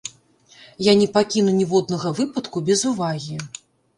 Я 0.85 0.93
не 1.01 1.07
пакіну 1.17 1.51
ніводнага 1.59 2.13
выпадку 2.19 2.65
без 2.71 2.79
увагі. 2.93 3.37